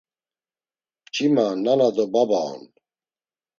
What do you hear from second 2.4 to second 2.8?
on.